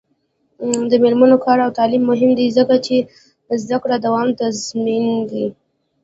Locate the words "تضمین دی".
4.39-5.45